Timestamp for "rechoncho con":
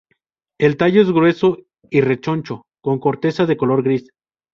2.01-2.97